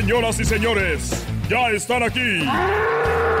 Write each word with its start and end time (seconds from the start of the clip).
Señoras 0.00 0.40
y 0.40 0.46
señores, 0.46 1.12
ya 1.46 1.68
están 1.68 2.02
aquí 2.02 2.42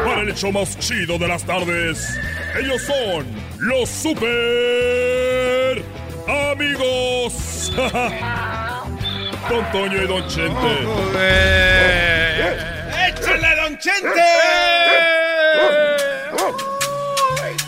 para 0.04 0.20
el 0.20 0.28
hecho 0.28 0.52
más 0.52 0.78
chido 0.78 1.16
de 1.16 1.26
las 1.26 1.42
tardes. 1.42 2.06
Ellos 2.54 2.82
son 2.82 3.24
los 3.60 3.88
super 3.88 5.82
amigos. 6.52 7.72
Don 9.48 9.72
Toño 9.72 10.02
y 10.02 10.06
Don 10.06 10.28
Chente. 10.28 10.86
¡Échale, 13.08 13.56
Don 13.56 13.78
Chente! 13.78 14.20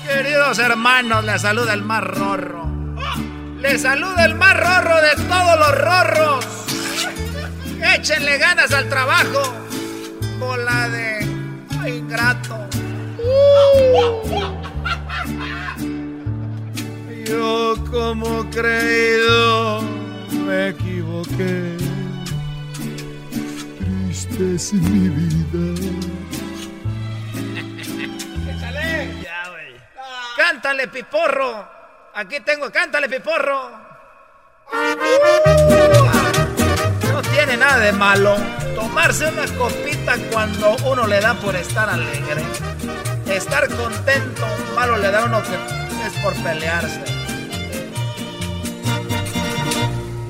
queridos 0.07 0.59
hermanos, 0.59 1.25
les 1.25 1.41
saluda 1.41 1.73
el 1.73 1.81
más 1.81 2.05
rorro. 2.05 2.71
Les 3.59 3.81
saluda 3.81 4.27
el 4.27 4.35
más 4.35 4.55
rorro 4.55 5.01
de 5.01 5.15
todos 5.27 5.59
los. 5.59 5.62
Échenle 8.03 8.37
ganas 8.37 8.73
al 8.73 8.89
trabajo. 8.89 9.43
Bola 10.41 10.89
de 10.89 11.25
ingrato. 11.89 12.69
Yo 17.25 17.77
como 17.93 18.51
creído 18.51 19.83
me 20.45 20.71
equivoqué. 20.71 21.77
Triste 23.79 24.57
es 24.57 24.73
mi 24.73 25.09
vida. 25.09 25.81
¡Échale! 28.51 29.15
Ya, 29.23 29.49
güey. 29.49 29.77
Cántale, 30.37 30.89
piporro. 30.89 31.69
Aquí 32.15 32.41
tengo, 32.41 32.69
cántale, 32.73 33.09
piporro. 33.09 33.71
De 37.83 37.91
malo 37.91 38.37
tomarse 38.77 39.27
una 39.27 39.45
copita 39.59 40.17
cuando 40.31 40.77
uno 40.87 41.05
le 41.09 41.21
da 41.21 41.35
por 41.35 41.57
estar 41.57 41.91
alegre. 41.91 42.45
Estar 43.27 43.69
contento, 43.71 44.47
malo 44.77 44.97
le 44.99 45.11
da 45.11 45.25
uno 45.25 45.43
que 45.43 45.55
es 46.07 46.13
por 46.23 46.33
pelearse. 46.45 47.03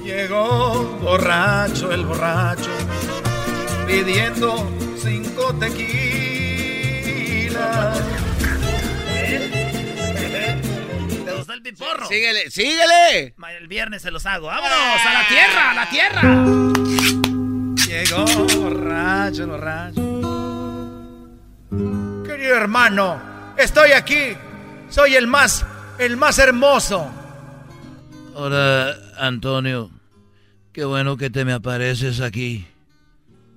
Llegó 0.02 0.82
borracho 1.02 1.92
el 1.92 2.06
borracho, 2.06 2.70
pidiendo 3.86 4.72
cinco 4.96 5.54
tequilas. 5.60 5.92
¿Te 11.22 11.32
gustó 11.36 11.52
el 11.52 11.60
piporro? 11.60 12.06
Síguele, 12.08 12.50
síguele. 12.50 13.34
El 13.58 13.68
viernes 13.68 14.00
se 14.00 14.10
los 14.10 14.24
hago. 14.24 14.46
¡Vámonos! 14.46 14.72
¡A 15.06 15.12
la 15.12 15.28
tierra! 15.28 15.70
¡A 15.70 15.74
la 15.74 15.90
tierra! 15.90 16.81
Llegó 18.12 18.26
borracho, 18.60 19.46
borracho. 19.46 20.02
Querido 22.26 22.56
hermano, 22.56 23.54
estoy 23.56 23.92
aquí. 23.92 24.36
Soy 24.90 25.14
el 25.14 25.26
más, 25.26 25.64
el 25.98 26.18
más 26.18 26.38
hermoso. 26.38 27.10
Hola, 28.34 28.94
Antonio. 29.16 29.90
Qué 30.74 30.84
bueno 30.84 31.16
que 31.16 31.30
te 31.30 31.46
me 31.46 31.54
apareces 31.54 32.20
aquí. 32.20 32.66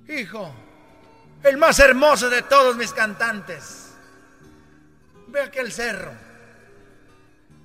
Hijo, 0.08 0.54
el 1.42 1.58
más 1.58 1.78
hermoso 1.78 2.30
de 2.30 2.40
todos 2.40 2.78
mis 2.78 2.92
cantantes. 2.94 3.94
Ve 5.28 5.42
aquel 5.42 5.70
cerro. 5.70 6.12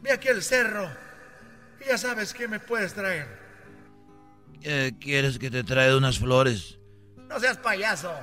Ve 0.02 0.12
aquel 0.12 0.44
cerro. 0.44 0.90
Y 1.80 1.88
ya 1.88 1.98
sabes 1.98 2.34
qué 2.34 2.50
me 2.50 2.60
puedes 2.60 2.94
traer. 2.94 3.40
Eh, 4.64 4.92
¿Quieres 5.00 5.40
que 5.40 5.50
te 5.50 5.64
traiga 5.64 5.96
unas 5.96 6.20
flores? 6.20 6.81
No 7.32 7.40
seas 7.40 7.58
payaso. 7.58 8.14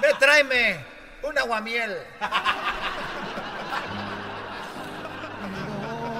Ve, 0.00 0.08
tráeme 0.20 0.84
un 1.24 1.36
aguamiel. 1.36 1.96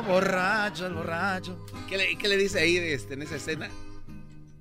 borracho, 0.09 0.87
el 0.87 0.95
borracho. 0.95 1.65
¿Qué 1.89 1.97
le, 1.97 2.19
¿Qué 2.19 2.27
le, 2.27 2.37
dice 2.37 2.59
ahí 2.59 2.77
este, 2.79 3.15
en 3.15 3.23
esa 3.23 3.37
escena? 3.37 3.71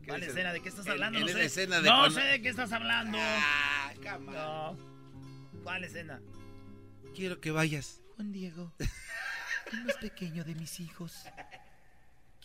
¿Cuál 0.06 0.22
escena? 0.22 0.54
¿De 0.54 0.62
qué 0.62 0.70
estás 0.70 0.88
hablando? 0.88 1.18
En, 1.18 1.26
no 1.26 1.30
esa 1.32 1.40
sé. 1.40 1.46
escena 1.46 1.82
de 1.82 1.90
No 1.90 2.12
sé 2.12 2.22
de 2.22 2.42
qué 2.44 2.50
estás 2.50 2.72
hablando. 2.72 3.18
Ah, 3.20 3.94
no. 4.20 4.78
¿Cuál 5.64 5.84
escena? 5.84 6.22
Quiero 7.16 7.42
que 7.42 7.50
vayas. 7.50 8.00
Juan 8.16 8.32
Diego, 8.32 8.74
el 9.72 9.86
más 9.86 9.96
pequeño 9.96 10.44
de 10.44 10.54
mis 10.54 10.80
hijos. 10.80 11.24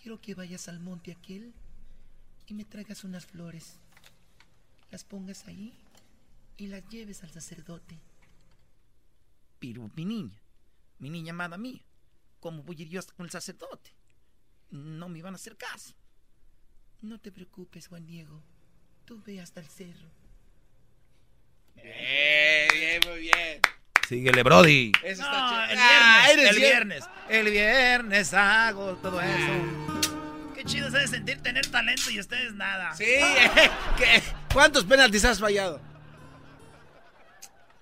Quiero 0.00 0.18
que 0.18 0.34
vayas 0.34 0.68
al 0.68 0.80
monte 0.80 1.12
aquel 1.12 1.52
y 2.46 2.54
me 2.54 2.64
traigas 2.64 3.04
unas 3.04 3.26
flores. 3.26 3.80
Las 4.96 5.04
pongas 5.04 5.46
ahí 5.46 5.74
y 6.56 6.68
las 6.68 6.88
lleves 6.88 7.22
al 7.22 7.30
sacerdote. 7.30 8.00
Pero 9.58 9.90
mi 9.94 10.06
niña, 10.06 10.40
mi 10.98 11.10
niña 11.10 11.34
amada 11.34 11.58
mía, 11.58 11.82
¿cómo 12.40 12.62
voy 12.62 12.78
a 12.78 12.80
ir 12.80 12.88
yo 12.88 12.98
hasta 12.98 13.12
con 13.12 13.26
el 13.26 13.30
sacerdote? 13.30 13.92
No 14.70 15.10
me 15.10 15.20
van 15.20 15.34
a 15.34 15.36
hacer 15.36 15.58
caso. 15.58 15.92
No 17.02 17.20
te 17.20 17.30
preocupes, 17.30 17.88
Juan 17.88 18.06
Diego. 18.06 18.42
Tú 19.04 19.22
ve 19.22 19.38
hasta 19.38 19.60
el 19.60 19.66
cerro. 19.66 20.08
Bien, 21.74 22.68
bien, 22.72 23.00
muy 23.06 23.20
bien. 23.20 23.60
Síguele, 24.08 24.42
Brody. 24.42 24.92
Eso 25.04 25.24
está 25.24 26.30
el 26.30 26.38
viernes, 26.38 26.48
el 26.48 26.56
viernes. 26.56 27.04
El 27.28 27.50
viernes 27.50 28.32
hago 28.32 28.96
todo 28.96 29.20
eso. 29.20 30.54
Qué 30.54 30.64
chido 30.64 30.90
se 30.90 31.00
de 31.00 31.08
sentir 31.08 31.42
tener 31.42 31.66
talento 31.66 32.10
y 32.10 32.18
ustedes 32.18 32.54
nada. 32.54 32.94
Sí, 32.94 33.04
¿qué? 33.98 34.45
¿Cuántos 34.56 34.84
penaltis 34.86 35.22
has 35.26 35.38
fallado? 35.38 35.78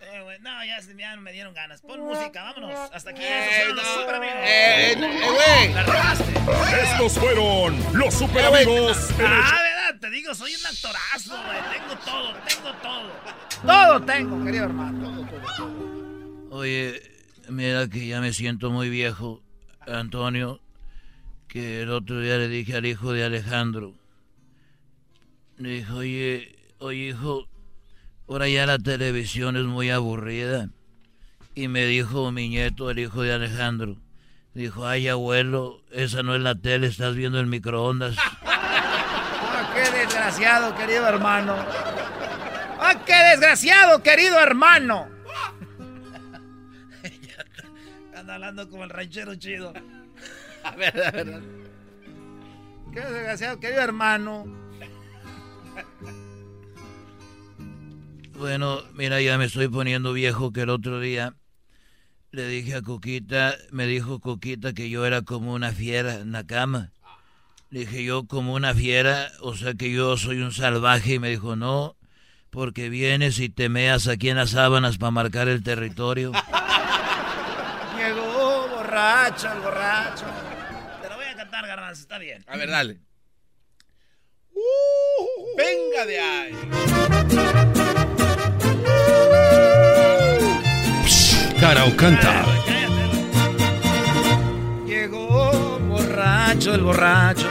Eh, 0.01 0.39
no, 0.41 0.65
ya, 0.65 0.81
ya, 0.81 1.17
me 1.19 1.31
dieron 1.31 1.55
ganas. 1.55 1.81
Pon 1.83 2.01
música, 2.01 2.43
vámonos. 2.43 2.91
Hasta 2.93 3.11
aquí. 3.11 3.23
Eh, 3.23 3.69
Esos 3.71 3.79
fueron 3.79 3.79
los 3.79 3.87
no, 3.87 4.01
super 4.01 4.15
amigos. 4.17 4.35
eh, 4.43 4.93
eh, 4.93 5.31
güey. 5.31 5.73
La. 5.73 6.83
Estos 6.83 7.13
fueron 7.17 7.97
los 7.97 8.15
super 8.15 8.45
amigos. 8.45 9.09
Ah, 9.13 9.57
verdad, 9.63 10.01
te 10.01 10.11
digo, 10.11 10.35
soy 10.35 10.53
un 10.53 10.67
actorazo, 10.67 11.37
güey. 11.47 11.79
Tengo 11.79 11.95
todo, 12.05 12.35
tengo 12.49 12.73
todo. 12.83 13.13
Todo 13.65 14.01
tengo, 14.03 14.45
querido 14.45 14.65
hermano. 14.65 15.27
Todo, 15.27 15.57
todo. 15.57 16.49
Oye, 16.51 17.01
mira 17.51 17.89
que 17.89 18.05
ya 18.09 18.21
me 18.21 18.33
siento 18.33 18.71
muy 18.71 18.89
viejo, 18.89 19.45
Antonio, 19.87 20.61
que 21.47 21.83
el 21.83 21.91
otro 21.91 22.19
día 22.21 22.37
le 22.37 22.49
dije 22.49 22.75
al 22.75 22.85
hijo 22.85 23.13
de 23.13 23.25
Alejandro, 23.25 23.95
le 25.57 25.69
dijo, 25.69 25.99
oye, 25.99 26.55
oye 26.85 27.09
hijo, 27.09 27.49
ahora 28.29 28.47
ya 28.49 28.67
la 28.67 28.79
televisión 28.79 29.57
es 29.57 29.65
muy 29.65 29.91
aburrida. 29.91 30.69
Y 31.55 31.69
me 31.69 31.87
dijo 31.87 32.31
mi 32.31 32.49
nieto, 32.49 32.91
el 32.91 32.99
hijo 32.99 33.23
de 33.23 33.33
Alejandro, 33.33 33.97
dijo, 34.55 34.87
ay 34.87 35.09
abuelo, 35.09 35.81
esa 35.93 36.23
no 36.23 36.35
es 36.35 36.43
la 36.43 36.55
tele, 36.55 36.89
estás 36.89 37.15
viendo 37.15 37.41
el 37.41 37.47
microondas. 37.47 38.17
Ah, 39.57 39.73
qué 39.73 39.99
desgraciado, 39.99 40.75
querido 40.75 41.07
hermano. 41.07 41.55
Ah, 42.81 43.01
qué 43.07 43.15
desgraciado, 43.15 44.03
querido 44.03 44.41
hermano. 44.41 45.09
Anda 48.17 48.35
hablando 48.35 48.69
como 48.69 48.83
el 48.83 48.91
ranchero 48.91 49.37
chido. 49.37 49.73
A 50.65 50.73
ver, 50.77 51.01
a 51.05 51.11
ver. 51.13 51.43
Qué 52.93 53.01
desgraciado, 53.01 53.61
querido 53.61 53.81
hermano. 53.81 54.64
Bueno, 58.37 58.83
mira, 58.95 59.21
ya 59.21 59.39
me 59.39 59.45
estoy 59.45 59.69
poniendo 59.69 60.13
viejo 60.13 60.53
que 60.53 60.63
el 60.63 60.71
otro 60.71 60.99
día 61.01 61.35
le 62.35 62.49
dije 62.49 62.75
a 62.75 62.83
Coquita, 62.83 63.55
me 63.71 63.87
dijo 63.87 64.19
Coquita 64.19 64.73
que 64.73 64.91
yo 64.91 65.07
era 65.07 65.23
como 65.23 65.55
una 65.55 65.71
fiera 65.71 66.15
en 66.15 66.33
la 66.33 66.45
cama. 66.45 66.91
Le 67.71 67.81
dije 67.81 68.03
yo 68.05 68.27
como 68.27 68.55
una 68.55 68.75
fiera, 68.75 69.31
o 69.41 69.55
sea 69.55 69.75
que 69.75 69.93
yo 69.93 70.17
soy 70.17 70.41
un 70.41 70.53
salvaje 70.53 71.15
y 71.15 71.19
me 71.21 71.31
dijo 71.31 71.55
no, 71.55 71.97
porque 72.51 72.89
vienes 72.89 73.39
y 73.39 73.51
te 73.51 73.69
meas 73.69 74.09
aquí 74.09 74.31
en 74.31 74.37
las 74.37 74.51
sábanas 74.51 74.99
para 74.99 75.13
marcar 75.13 75.49
el 75.49 75.63
territorio. 75.63 76.33
Llegó 77.97 78.69
borracho, 78.69 79.53
el 79.53 79.61
borracho. 79.61 80.27
Te 81.03 81.09
lo 81.09 81.15
voy 81.15 81.27
a 81.27 81.37
cantar, 81.37 81.67
garbanzo, 81.67 82.03
está 82.03 82.19
bien. 82.19 82.45
A 82.49 82.57
ver, 82.57 82.69
dale. 82.69 82.99
venga 85.57 86.07
de 86.07 86.21
ahí. 86.21 87.84
Cara 91.65 91.85
o 91.87 91.97
canta. 91.97 92.45
Llegó 94.87 95.79
borracho, 95.89 96.75
el 96.75 96.83
borracho, 96.83 97.49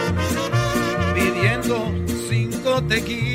pidiendo 1.15 1.91
cinco 2.29 2.83
tequilas. 2.83 3.25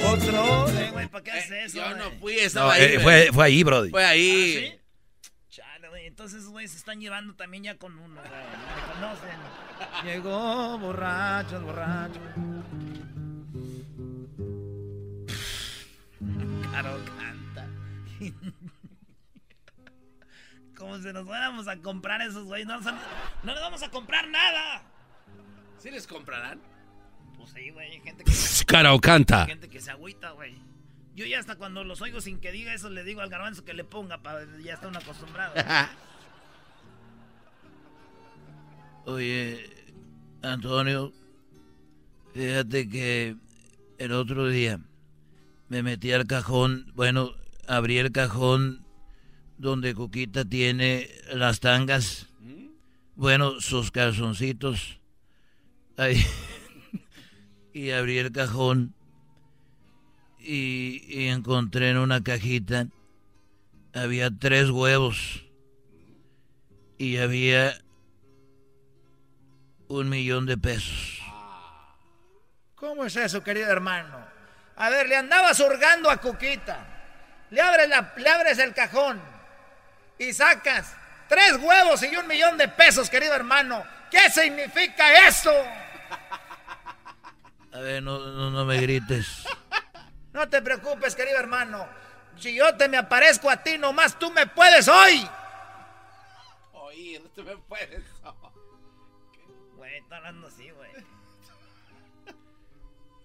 Otro. 0.12 0.68
Eh, 0.70 0.88
güey, 0.92 1.08
¿para 1.08 1.24
qué 1.24 1.30
haces 1.32 1.50
eso? 1.66 1.76
Yo 1.76 1.90
no 1.94 2.04
güey? 2.06 2.18
fui, 2.20 2.38
estaba 2.38 2.68
No, 2.68 2.72
ahí. 2.72 2.82
eh, 2.82 2.88
güey. 2.94 3.02
fue, 3.02 3.28
fue 3.34 3.44
ahí, 3.44 3.62
Brody. 3.64 3.90
Fue 3.90 4.04
ahí. 4.06 4.80
Chale, 5.50 5.88
güey, 5.90 6.06
entonces 6.06 6.46
güeyes 6.46 6.70
se 6.70 6.78
están 6.78 7.00
llevando 7.00 7.34
también 7.34 7.64
ya 7.64 7.76
con 7.76 7.98
uno, 7.98 8.18
güey. 8.18 8.32
Me 8.32 8.82
conocen. 8.94 9.36
Llegó 10.06 10.78
borracho, 10.78 11.60
borracho. 11.60 12.20
Caro 16.78 16.94
canta. 17.18 17.66
Como 20.76 20.96
si 20.98 21.12
nos 21.12 21.26
fuéramos 21.26 21.66
a 21.66 21.76
comprar 21.78 22.22
esos 22.22 22.44
güeyes. 22.44 22.68
No, 22.68 22.80
no 22.80 23.52
les 23.52 23.60
vamos 23.60 23.82
a 23.82 23.90
comprar 23.90 24.28
nada. 24.28 24.84
¿Sí 25.78 25.90
les 25.90 26.06
comprarán? 26.06 26.60
Pues 27.36 27.50
sí, 27.50 27.70
güey. 27.70 28.00
Gente 28.02 28.22
que, 28.22 28.30
canta. 29.02 29.46
gente 29.46 29.68
que 29.68 29.80
se 29.80 29.90
agüita, 29.90 30.30
güey. 30.30 30.54
Yo 31.16 31.26
ya 31.26 31.40
hasta 31.40 31.56
cuando 31.56 31.82
los 31.82 32.00
oigo 32.00 32.20
sin 32.20 32.38
que 32.38 32.52
diga 32.52 32.72
eso 32.72 32.90
le 32.90 33.02
digo 33.02 33.22
al 33.22 33.28
garbanzo 33.28 33.64
que 33.64 33.74
le 33.74 33.82
ponga, 33.82 34.18
para 34.18 34.46
ya 34.62 34.74
está 34.74 34.86
uno 34.86 35.00
acostumbrado. 35.00 35.54
Oye, 39.04 39.68
Antonio, 40.42 41.12
fíjate 42.34 42.88
que 42.88 43.34
el 43.98 44.12
otro 44.12 44.46
día 44.46 44.78
me 45.68 45.82
metí 45.82 46.12
al 46.12 46.26
cajón, 46.26 46.90
bueno, 46.94 47.34
abrí 47.66 47.98
el 47.98 48.10
cajón 48.12 48.84
donde 49.58 49.94
Cuquita 49.94 50.44
tiene 50.44 51.10
las 51.32 51.60
tangas, 51.60 52.28
bueno, 53.14 53.60
sus 53.60 53.90
calzoncitos, 53.90 55.00
ahí, 55.96 56.24
y 57.72 57.90
abrí 57.90 58.18
el 58.18 58.32
cajón 58.32 58.94
y, 60.38 61.02
y 61.08 61.26
encontré 61.26 61.90
en 61.90 61.98
una 61.98 62.22
cajita, 62.22 62.88
había 63.92 64.30
tres 64.30 64.70
huevos 64.70 65.44
y 66.96 67.16
había 67.18 67.74
un 69.88 70.08
millón 70.08 70.46
de 70.46 70.56
pesos. 70.56 71.20
¿Cómo 72.74 73.04
es 73.04 73.16
eso, 73.16 73.42
querido 73.42 73.68
hermano? 73.68 74.37
A 74.78 74.90
ver, 74.90 75.08
le 75.08 75.16
andabas 75.16 75.58
hurgando 75.60 76.08
a 76.08 76.18
Cuquita. 76.18 76.86
Le 77.50 77.60
abres, 77.60 77.88
la, 77.88 78.12
le 78.16 78.28
abres 78.28 78.58
el 78.58 78.74
cajón 78.74 79.20
y 80.18 80.32
sacas 80.32 80.94
tres 81.28 81.56
huevos 81.60 82.02
y 82.02 82.16
un 82.16 82.26
millón 82.26 82.56
de 82.56 82.68
pesos, 82.68 83.10
querido 83.10 83.34
hermano. 83.34 83.84
¿Qué 84.10 84.30
significa 84.30 85.26
eso? 85.26 85.52
A 87.72 87.80
ver, 87.80 88.02
no, 88.02 88.18
no, 88.18 88.50
no 88.50 88.64
me 88.64 88.80
grites. 88.80 89.46
No 90.30 90.48
te 90.48 90.62
preocupes, 90.62 91.16
querido 91.16 91.38
hermano. 91.38 91.88
Si 92.36 92.54
yo 92.54 92.76
te 92.76 92.86
me 92.86 92.96
aparezco 92.96 93.50
a 93.50 93.56
ti, 93.56 93.76
nomás 93.76 94.16
tú 94.18 94.30
me 94.30 94.46
puedes 94.46 94.86
hoy. 94.86 95.28
Oír, 96.72 97.28
tú 97.34 97.42
me 97.42 97.56
puedes. 97.56 98.04
Güey, 99.74 99.96
está 99.96 100.18
hablando 100.18 100.46
así, 100.46 100.70
güey. 100.70 100.92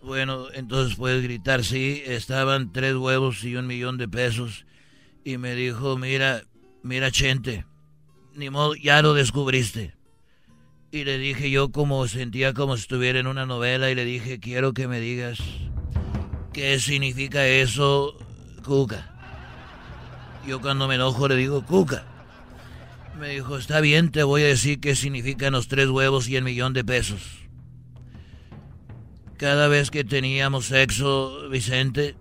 Bueno, 0.04 0.48
entonces 0.54 0.98
puedes 0.98 1.24
gritar, 1.24 1.64
sí, 1.64 2.04
estaban 2.06 2.74
tres 2.74 2.96
huevos 2.96 3.42
y 3.46 3.56
un 3.56 3.68
millón 3.68 3.98
de 3.98 4.10
pesos. 4.10 4.66
Y 5.24 5.38
me 5.38 5.56
dijo, 5.56 5.98
mira, 5.98 6.44
mira, 6.82 7.10
Chente, 7.10 7.66
ni 8.36 8.50
modo, 8.50 8.76
ya 8.76 9.02
lo 9.02 9.14
descubriste. 9.14 9.96
Y 10.92 11.06
le 11.06 11.18
dije 11.18 11.50
yo 11.50 11.72
como 11.72 12.06
sentía 12.08 12.54
como 12.54 12.76
si 12.76 12.82
estuviera 12.82 13.18
en 13.18 13.28
una 13.28 13.46
novela 13.46 13.90
y 13.90 13.96
le 13.96 14.04
dije, 14.04 14.40
quiero 14.40 14.74
que 14.74 14.88
me 14.88 15.00
digas 15.00 15.40
qué 16.52 16.80
significa 16.80 17.48
eso, 17.48 18.16
Cuca. 18.64 19.10
Yo 20.46 20.62
cuando 20.62 20.88
me 20.88 20.96
enojo 20.96 21.30
le 21.30 21.38
digo, 21.38 21.66
Cuca. 21.66 22.06
Me 23.20 23.30
dijo, 23.30 23.58
está 23.58 23.80
bien, 23.80 24.12
te 24.12 24.24
voy 24.24 24.44
a 24.44 24.48
decir 24.48 24.82
qué 24.82 24.96
significan 24.96 25.54
los 25.54 25.70
tres 25.70 25.88
huevos 25.88 26.28
y 26.28 26.36
el 26.36 26.44
millón 26.44 26.74
de 26.74 26.84
pesos. 26.84 27.43
Cada 29.44 29.68
vez 29.68 29.92
que 29.92 30.06
teníamos 30.06 30.68
sexo, 30.68 31.50
Vicente, 31.50 32.16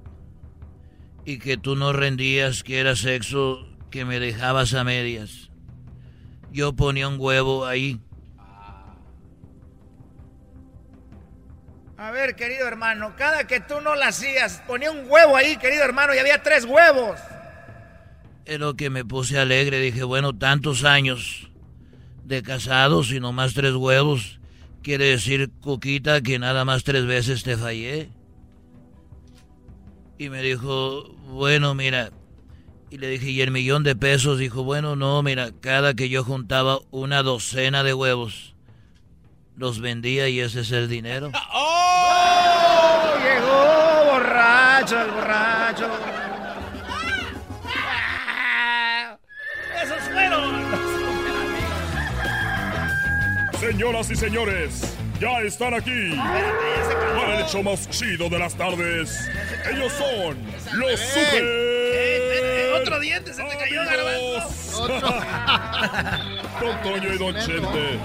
y 1.24 1.38
que 1.38 1.56
tú 1.56 1.76
no 1.76 1.92
rendías 1.92 2.64
que 2.64 2.80
era 2.80 2.96
sexo 2.96 3.64
que 3.92 4.04
me 4.04 4.18
dejabas 4.18 4.74
a 4.74 4.82
medias, 4.82 5.52
yo 6.50 6.72
ponía 6.72 7.06
un 7.06 7.20
huevo 7.20 7.64
ahí. 7.64 8.00
A 11.96 12.10
ver, 12.10 12.34
querido 12.34 12.66
hermano, 12.66 13.14
cada 13.16 13.46
que 13.46 13.60
tú 13.60 13.80
no 13.80 13.94
la 13.94 14.08
hacías, 14.08 14.60
ponía 14.66 14.90
un 14.90 15.08
huevo 15.08 15.36
ahí, 15.36 15.56
querido 15.58 15.84
hermano, 15.84 16.16
y 16.16 16.18
había 16.18 16.42
tres 16.42 16.64
huevos. 16.64 17.20
Es 18.46 18.58
lo 18.58 18.74
que 18.74 18.90
me 18.90 19.04
puse 19.04 19.38
alegre. 19.38 19.78
Dije, 19.78 20.02
bueno, 20.02 20.36
tantos 20.36 20.82
años 20.82 21.52
de 22.24 22.42
casados 22.42 23.12
y 23.12 23.20
nomás 23.20 23.54
tres 23.54 23.74
huevos. 23.74 24.40
Quiere 24.82 25.06
decir, 25.06 25.50
Cuquita, 25.60 26.20
que 26.22 26.38
nada 26.38 26.64
más 26.64 26.82
tres 26.84 27.06
veces 27.06 27.44
te 27.44 27.56
fallé. 27.56 28.10
Y 30.18 30.28
me 30.28 30.42
dijo, 30.42 31.14
bueno, 31.28 31.74
mira. 31.74 32.10
Y 32.90 32.98
le 32.98 33.08
dije, 33.08 33.30
¿y 33.30 33.40
el 33.40 33.50
millón 33.50 33.84
de 33.84 33.96
pesos? 33.96 34.38
Dijo, 34.38 34.64
bueno, 34.64 34.96
no, 34.96 35.22
mira, 35.22 35.52
cada 35.60 35.94
que 35.94 36.08
yo 36.08 36.24
juntaba 36.24 36.80
una 36.90 37.22
docena 37.22 37.82
de 37.82 37.94
huevos, 37.94 38.54
los 39.56 39.80
vendía 39.80 40.28
y 40.28 40.40
ese 40.40 40.60
es 40.60 40.70
el 40.72 40.88
dinero. 40.88 41.30
¡Oh! 41.54 41.81
Señoras 53.72 54.10
y 54.10 54.16
señores, 54.16 54.98
ya 55.18 55.40
están 55.40 55.72
aquí 55.72 56.10
para 56.14 57.38
el 57.38 57.44
hecho 57.46 57.62
más 57.62 57.88
chido 57.88 58.28
de 58.28 58.38
las 58.38 58.54
tardes. 58.54 59.18
Ellos 59.72 59.90
son 59.94 60.36
los 60.78 61.00
super. 61.00 61.42
eh, 61.42 62.72
otro 62.82 63.00
diente 63.00 63.32
se 63.32 63.42
te 63.42 63.56
cayó, 63.56 63.80
amigos. 63.80 64.72
Don 66.60 66.82
Toño 66.82 67.14
y 67.14 67.16
Don 67.16 67.34
Chente. 67.34 67.98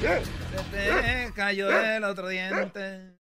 Se 0.00 1.26
te 1.28 1.32
cayó 1.32 1.70
el 1.70 2.02
otro 2.02 2.26
diente. 2.26 3.15